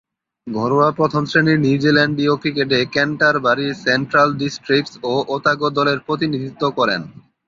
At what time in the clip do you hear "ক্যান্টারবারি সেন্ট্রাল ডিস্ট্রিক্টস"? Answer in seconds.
2.85-4.93